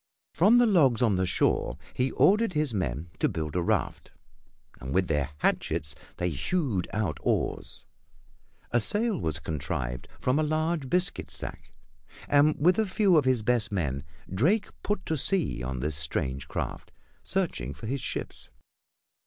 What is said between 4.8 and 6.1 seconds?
with their hatchets